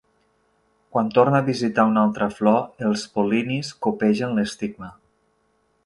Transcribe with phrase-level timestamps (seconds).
[0.95, 4.95] Quan torna a visitar una altra flor els pol·linis copegen l'estigma.